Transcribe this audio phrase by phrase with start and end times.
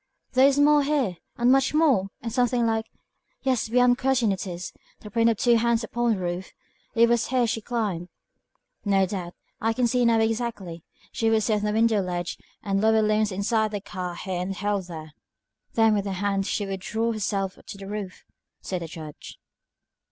[0.31, 2.87] "There is more here, much more, and something like
[3.43, 6.53] yes, beyond question it is the print of two hands upon the roof.
[6.95, 8.09] It was here she climbed."
[8.83, 9.35] "No doubt.
[9.61, 10.83] I can see it now exactly.
[11.11, 14.55] She would sit on the window ledge, the lower limbs inside the car here and
[14.55, 15.13] held there.
[15.75, 18.23] Then with her hands she would draw herself up to the roof,"
[18.59, 19.37] said the Judge.